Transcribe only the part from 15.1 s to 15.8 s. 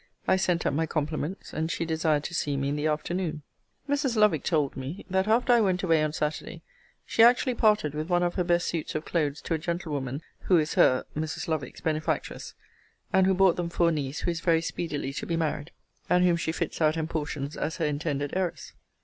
to be married,